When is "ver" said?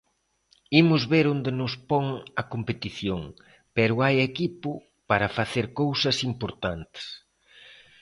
1.11-1.25